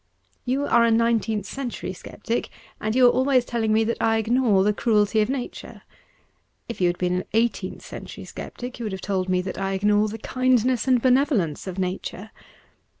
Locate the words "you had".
6.81-6.97